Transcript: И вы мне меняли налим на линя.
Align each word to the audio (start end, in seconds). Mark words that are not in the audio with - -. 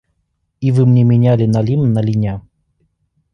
И 0.61 0.71
вы 0.71 0.87
мне 0.87 1.03
меняли 1.03 1.45
налим 1.45 1.93
на 1.93 2.01
линя. 2.01 2.41